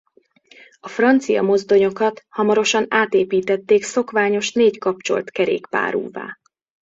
[0.79, 6.39] A francia mozdonyokat hamarosan átépítették szokványos négy kapcsolt kerékpárúvá.